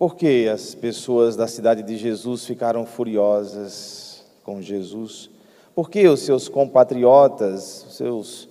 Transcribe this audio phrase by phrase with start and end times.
[0.00, 5.28] Por que as pessoas da cidade de Jesus ficaram furiosas com Jesus?
[5.74, 8.48] Por que os seus compatriotas, os seus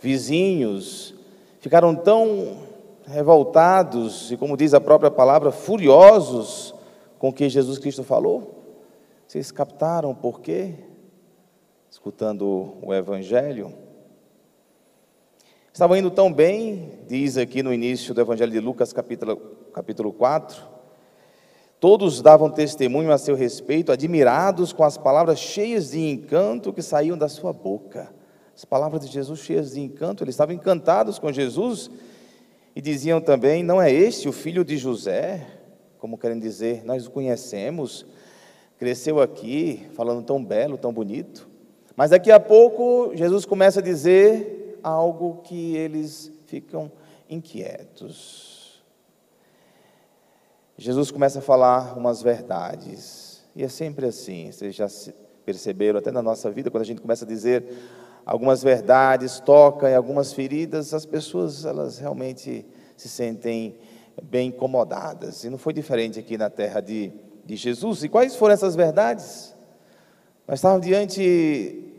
[0.00, 1.14] vizinhos,
[1.60, 2.56] ficaram tão
[3.06, 6.74] revoltados e, como diz a própria palavra, furiosos
[7.20, 8.64] com o que Jesus Cristo falou?
[9.28, 10.74] Vocês captaram por quê?
[11.88, 13.72] Escutando o Evangelho.
[15.72, 19.36] Estavam indo tão bem, diz aqui no início do Evangelho de Lucas, capítulo,
[19.72, 20.79] capítulo 4.
[21.80, 27.16] Todos davam testemunho a seu respeito, admirados com as palavras cheias de encanto que saíam
[27.16, 28.12] da sua boca.
[28.54, 31.90] As palavras de Jesus cheias de encanto, eles estavam encantados com Jesus
[32.76, 35.46] e diziam também: Não é este o filho de José?
[35.98, 38.04] Como querem dizer, nós o conhecemos,
[38.78, 41.48] cresceu aqui, falando tão belo, tão bonito.
[41.96, 46.92] Mas daqui a pouco, Jesus começa a dizer algo que eles ficam
[47.28, 48.59] inquietos.
[50.80, 54.86] Jesus começa a falar umas verdades, e é sempre assim, vocês já
[55.44, 57.66] perceberam até na nossa vida, quando a gente começa a dizer
[58.24, 62.64] algumas verdades, toca em algumas feridas, as pessoas elas realmente
[62.96, 63.76] se sentem
[64.22, 67.12] bem incomodadas, e não foi diferente aqui na terra de,
[67.44, 68.02] de Jesus.
[68.02, 69.54] E quais foram essas verdades?
[70.48, 71.92] Nós estávamos diante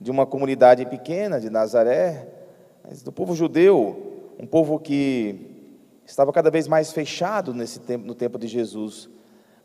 [0.00, 2.26] de uma comunidade pequena de Nazaré,
[3.04, 5.47] do povo judeu, um povo que
[6.08, 9.10] estava cada vez mais fechado nesse tempo, no tempo de Jesus,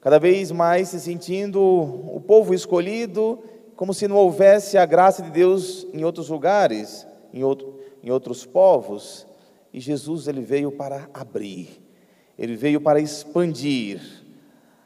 [0.01, 3.39] cada vez mais se sentindo o povo escolhido,
[3.77, 8.45] como se não houvesse a graça de Deus em outros lugares, em, outro, em outros
[8.45, 9.25] povos.
[9.73, 11.81] E Jesus ele veio para abrir,
[12.37, 14.01] ele veio para expandir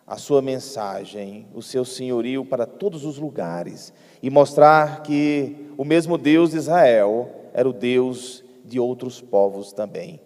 [0.05, 3.91] a sua mensagem, o seu senhorio para todos os lugares
[4.21, 10.21] e mostrar que o mesmo Deus de Israel era o Deus de outros povos também.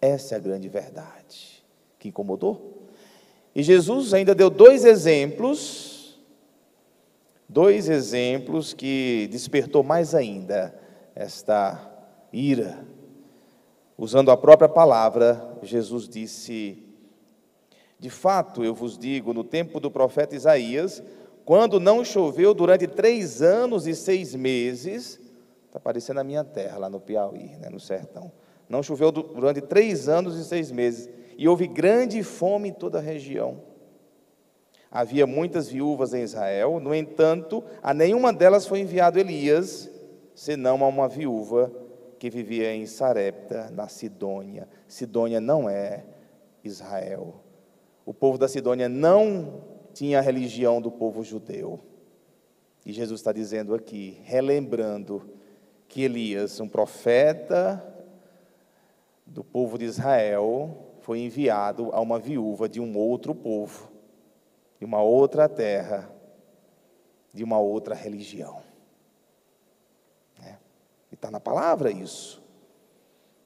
[0.00, 1.64] Essa é a grande verdade
[1.98, 2.88] que incomodou.
[3.54, 6.18] E Jesus ainda deu dois exemplos,
[7.48, 10.78] dois exemplos que despertou mais ainda
[11.14, 11.80] esta
[12.32, 12.86] ira.
[13.96, 16.84] Usando a própria palavra, Jesus disse:
[17.98, 21.02] De fato, eu vos digo, no tempo do profeta Isaías,
[21.44, 25.18] quando não choveu durante três anos e seis meses,
[25.66, 28.30] está aparecendo a minha terra lá no Piauí, né, no sertão.
[28.68, 33.02] Não choveu durante três anos e seis meses, e houve grande fome em toda a
[33.02, 33.62] região.
[34.90, 39.90] Havia muitas viúvas em Israel, no entanto, a nenhuma delas foi enviado Elias,
[40.34, 41.70] senão a uma viúva
[42.18, 44.68] que vivia em Sarepta, na Sidônia.
[44.86, 46.04] Sidônia não é
[46.64, 47.42] Israel.
[48.04, 49.62] O povo da Sidônia não
[49.92, 51.80] tinha a religião do povo judeu.
[52.84, 55.30] E Jesus está dizendo aqui, relembrando
[55.86, 57.84] que Elias, um profeta
[59.28, 63.90] do povo de Israel, foi enviado a uma viúva de um outro povo,
[64.78, 66.10] de uma outra terra,
[67.32, 68.62] de uma outra religião.
[70.42, 70.56] É.
[71.10, 72.42] E está na palavra isso.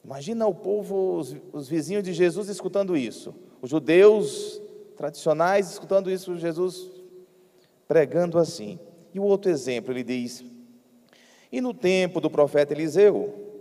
[0.04, 3.34] Imagina o povo, os, os vizinhos de Jesus escutando isso.
[3.60, 4.60] Os judeus
[4.96, 6.90] tradicionais, escutando isso, Jesus
[7.86, 8.78] pregando assim.
[9.14, 10.44] E o outro exemplo, ele diz:
[11.50, 13.51] E no tempo do profeta Eliseu,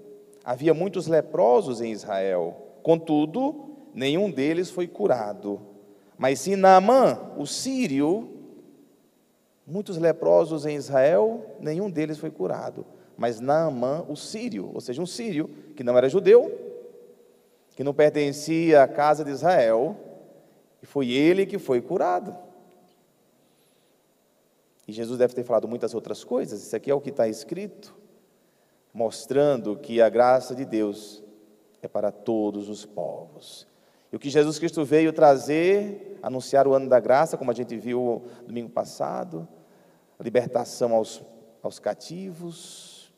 [0.44, 5.62] havia muitos leprosos em Israel, contudo, nenhum deles foi curado.
[6.18, 8.30] Mas sim Naamã, o sírio,
[9.66, 12.86] muitos leprosos em Israel, nenhum deles foi curado.
[13.18, 16.52] Mas Naamã, o sírio, ou seja, um sírio que não era judeu,
[17.76, 19.96] que não pertencia à casa de Israel,
[20.82, 22.36] e foi ele que foi curado.
[24.88, 27.96] E Jesus deve ter falado muitas outras coisas, isso aqui é o que está escrito,
[28.94, 31.24] mostrando que a graça de Deus
[31.82, 33.68] é para todos os povos.
[34.12, 37.78] E o que Jesus Cristo veio trazer, anunciar o ano da graça, como a gente
[37.78, 39.48] viu domingo passado,
[40.20, 41.24] a libertação aos,
[41.64, 43.12] aos cativos,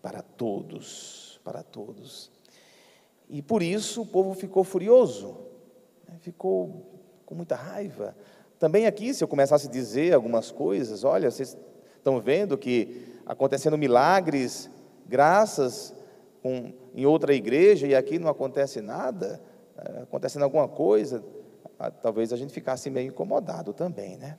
[0.00, 2.30] para todos, para todos.
[3.28, 5.36] E por isso o povo ficou furioso,
[6.20, 6.86] ficou
[7.26, 8.16] com muita raiva.
[8.58, 11.56] Também aqui, se eu começasse a dizer algumas coisas, olha, vocês
[11.96, 14.68] estão vendo que acontecendo milagres,
[15.06, 15.94] graças
[16.42, 19.40] em outra igreja e aqui não acontece nada,
[19.78, 21.22] é, acontecendo alguma coisa,
[22.02, 24.36] talvez a gente ficasse meio incomodado também, né?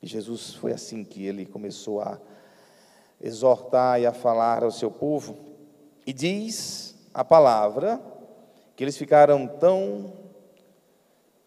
[0.00, 2.18] E Jesus foi assim que ele começou a
[3.20, 5.36] exortar e a falar ao seu povo.
[6.06, 8.00] E diz a palavra
[8.74, 10.14] que eles ficaram tão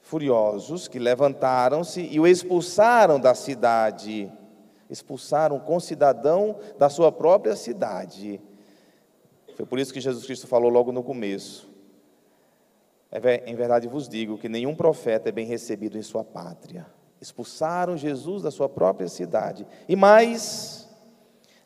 [0.02, 4.32] furiosos que levantaram-se e o expulsaram da cidade.
[4.90, 8.42] Expulsaram um concidadão da sua própria cidade.
[9.56, 11.70] Foi por isso que Jesus Cristo falou logo no começo.
[13.12, 16.88] É em verdade vos digo que nenhum profeta é bem recebido em sua pátria.
[17.20, 19.68] Expulsaram Jesus da sua própria cidade.
[19.88, 20.88] E mais,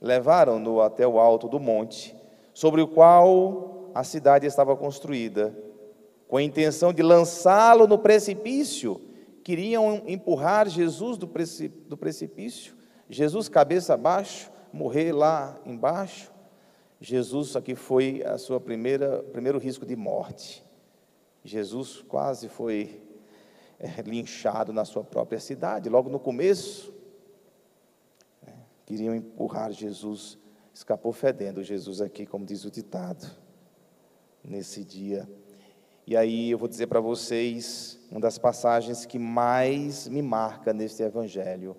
[0.01, 2.15] levaram-no até o alto do monte,
[2.53, 5.55] sobre o qual a cidade estava construída,
[6.27, 8.99] com a intenção de lançá-lo no precipício.
[9.43, 12.75] Queriam empurrar Jesus do precipício,
[13.09, 16.31] Jesus cabeça abaixo, morrer lá embaixo.
[16.99, 20.63] Jesus aqui foi a sua primeira primeiro risco de morte.
[21.43, 23.01] Jesus quase foi
[23.77, 26.93] é, linchado na sua própria cidade, logo no começo.
[28.47, 28.51] É,
[28.85, 30.37] queriam empurrar Jesus,
[30.73, 33.29] escapou fedendo Jesus aqui, como diz o ditado,
[34.41, 35.29] nesse dia.
[36.07, 41.03] E aí eu vou dizer para vocês uma das passagens que mais me marca neste
[41.03, 41.75] evangelho.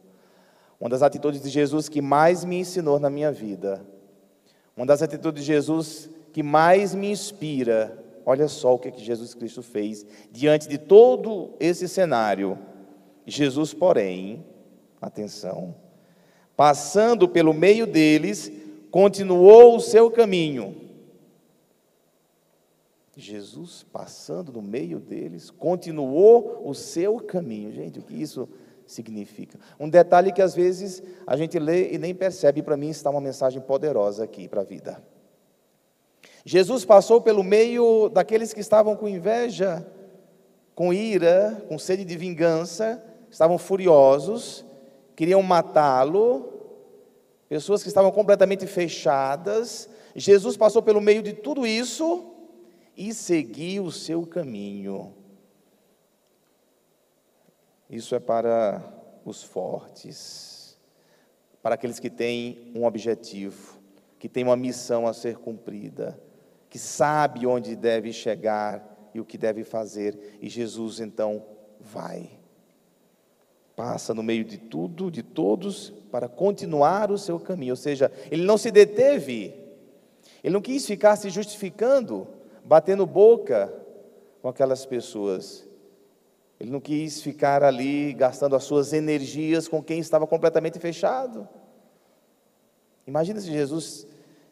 [0.80, 3.84] Uma das atitudes de Jesus que mais me ensinou na minha vida.
[4.76, 9.34] Uma das atitudes de Jesus que mais me inspira Olha só o que, que Jesus
[9.34, 12.58] Cristo fez diante de todo esse cenário.
[13.26, 14.44] Jesus, porém,
[15.00, 15.74] atenção,
[16.56, 18.50] passando pelo meio deles,
[18.90, 20.82] continuou o seu caminho.
[23.16, 27.70] Jesus, passando no meio deles, continuou o seu caminho.
[27.72, 28.48] Gente, o que isso
[28.86, 29.58] significa?
[29.78, 33.20] Um detalhe que às vezes a gente lê e nem percebe, para mim está uma
[33.20, 35.02] mensagem poderosa aqui para a vida.
[36.44, 39.86] Jesus passou pelo meio daqueles que estavam com inveja,
[40.74, 44.64] com ira, com sede de vingança, estavam furiosos,
[45.16, 46.52] queriam matá-lo,
[47.48, 49.88] pessoas que estavam completamente fechadas.
[50.14, 52.30] Jesus passou pelo meio de tudo isso
[52.96, 55.14] e seguiu o seu caminho.
[57.94, 58.82] Isso é para
[59.24, 60.76] os fortes,
[61.62, 63.78] para aqueles que têm um objetivo,
[64.18, 66.20] que têm uma missão a ser cumprida
[66.74, 71.44] que sabe onde deve chegar e o que deve fazer, e Jesus então
[71.78, 72.32] vai.
[73.76, 78.42] Passa no meio de tudo, de todos, para continuar o seu caminho, ou seja, ele
[78.42, 79.54] não se deteve,
[80.42, 82.26] ele não quis ficar se justificando,
[82.64, 83.72] batendo boca
[84.42, 85.64] com aquelas pessoas.
[86.64, 91.46] Ele não quis ficar ali gastando as suas energias com quem estava completamente fechado.
[93.06, 94.06] Imagina se Jesus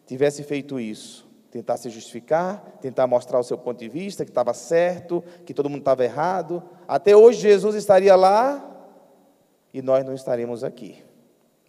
[0.07, 4.53] tivesse feito isso tentar se justificar, tentar mostrar o seu ponto de vista, que estava
[4.53, 6.63] certo, que todo mundo estava errado.
[6.87, 8.87] Até hoje Jesus estaria lá
[9.73, 11.03] e nós não estaríamos aqui,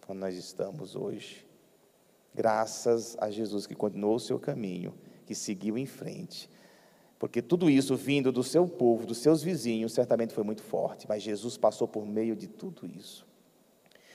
[0.06, 1.46] onde nós estamos hoje.
[2.34, 4.94] Graças a Jesus que continuou o seu caminho,
[5.24, 6.50] que seguiu em frente.
[7.18, 11.22] Porque tudo isso vindo do seu povo, dos seus vizinhos, certamente foi muito forte, mas
[11.22, 13.26] Jesus passou por meio de tudo isso.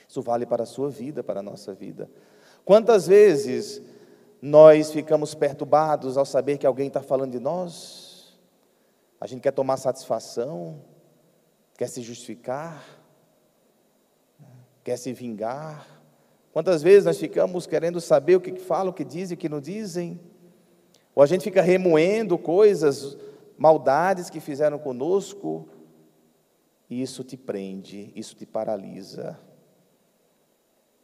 [0.08, 2.10] Isso vale para a sua vida, para a nossa vida.
[2.64, 3.82] Quantas vezes
[4.42, 8.38] nós ficamos perturbados ao saber que alguém está falando de nós,
[9.20, 10.82] a gente quer tomar satisfação,
[11.76, 12.84] quer se justificar,
[14.82, 16.00] quer se vingar.
[16.52, 19.60] Quantas vezes nós ficamos querendo saber o que falam, o que dizem, o que não
[19.60, 20.18] dizem?
[21.14, 23.16] Ou a gente fica remoendo coisas,
[23.58, 25.68] maldades que fizeram conosco,
[26.88, 29.38] e isso te prende, isso te paralisa.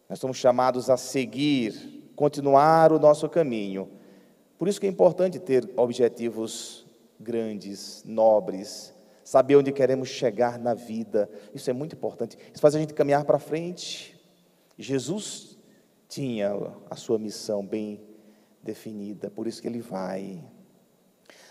[0.08, 3.88] Nós somos chamados a seguir continuar o nosso caminho.
[4.58, 6.86] Por isso que é importante ter objetivos
[7.20, 11.28] grandes, nobres, saber onde queremos chegar na vida.
[11.54, 12.38] Isso é muito importante.
[12.52, 14.18] Isso faz a gente caminhar para frente.
[14.78, 15.58] Jesus
[16.08, 16.52] tinha
[16.88, 18.00] a sua missão bem
[18.66, 20.44] definida, por isso que ele vai.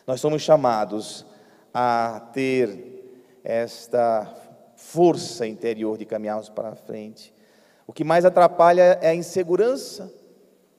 [0.06, 1.26] Nós somos chamados
[1.74, 4.32] a ter esta
[4.76, 7.34] força interior de caminharmos para frente.
[7.88, 10.14] O que mais atrapalha é a insegurança.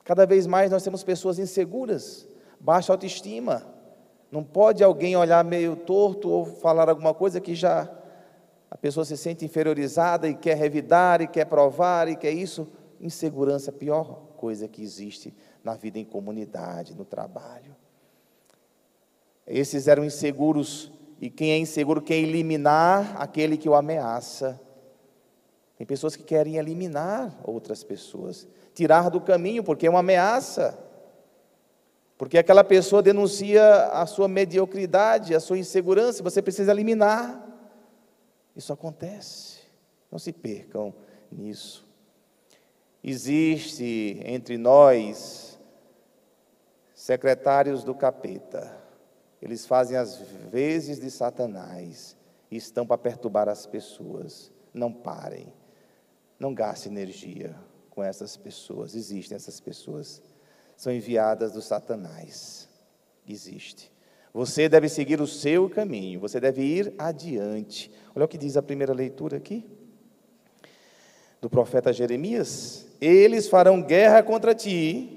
[0.04, 2.28] Cada vez mais nós temos pessoas inseguras,
[2.60, 3.66] baixa autoestima.
[4.30, 7.90] Não pode alguém olhar meio torto ou falar alguma coisa que já
[8.70, 12.68] a pessoa se sente inferiorizada e quer revidar e quer provar e quer isso.
[13.00, 15.34] Insegurança é a pior coisa que existe
[15.66, 17.74] na vida em comunidade, no trabalho.
[19.44, 24.60] Esses eram inseguros e quem é inseguro quer eliminar aquele que o ameaça.
[25.76, 30.78] Tem pessoas que querem eliminar outras pessoas tirar do caminho, porque é uma ameaça.
[32.16, 37.44] Porque aquela pessoa denuncia a sua mediocridade, a sua insegurança, você precisa eliminar.
[38.54, 39.58] Isso acontece.
[40.12, 40.94] Não se percam
[41.32, 41.84] nisso.
[43.02, 45.55] Existe entre nós
[47.06, 48.76] secretários do capeta.
[49.40, 50.18] Eles fazem as
[50.50, 52.16] vezes de Satanás
[52.50, 54.50] e estão para perturbar as pessoas.
[54.74, 55.52] Não parem.
[56.36, 57.54] Não gaste energia
[57.90, 58.96] com essas pessoas.
[58.96, 60.20] Existem essas pessoas.
[60.76, 62.68] São enviadas do Satanás.
[63.24, 63.92] Existe.
[64.34, 67.88] Você deve seguir o seu caminho, você deve ir adiante.
[68.16, 69.64] Olha o que diz a primeira leitura aqui
[71.40, 75.15] do profeta Jeremias: Eles farão guerra contra ti.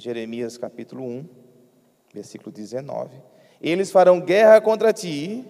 [0.00, 1.28] Jeremias capítulo 1,
[2.12, 3.22] versículo 19.
[3.60, 5.44] Eles farão guerra contra ti,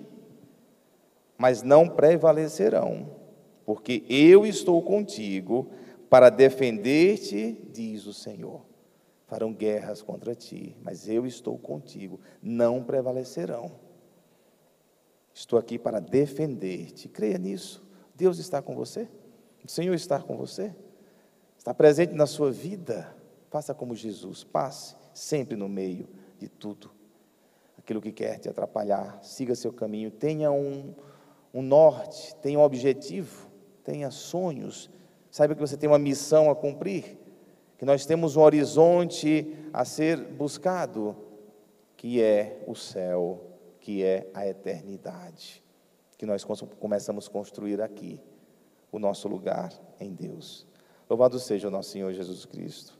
[1.38, 3.16] mas não prevalecerão,
[3.64, 5.70] porque eu estou contigo
[6.10, 8.66] para defender-te, diz o Senhor.
[9.26, 13.70] Farão guerras contra ti, mas eu estou contigo, não prevalecerão.
[15.32, 17.08] Estou aqui para defender-te.
[17.08, 17.82] Creia nisso.
[18.14, 19.08] Deus está com você.
[19.64, 20.74] O Senhor está com você.
[21.56, 23.14] Está presente na sua vida.
[23.50, 24.44] Faça como Jesus.
[24.44, 26.90] Passe sempre no meio de tudo.
[27.76, 30.10] Aquilo que quer te atrapalhar, siga seu caminho.
[30.10, 30.94] Tenha um,
[31.52, 33.50] um norte, tenha um objetivo,
[33.82, 34.88] tenha sonhos.
[35.30, 37.18] Saiba que você tem uma missão a cumprir,
[37.76, 41.16] que nós temos um horizonte a ser buscado,
[41.96, 43.40] que é o céu,
[43.80, 45.64] que é a eternidade,
[46.16, 46.44] que nós
[46.78, 48.20] começamos a construir aqui,
[48.92, 50.66] o nosso lugar em Deus.
[51.08, 52.99] Louvado seja o nosso Senhor Jesus Cristo,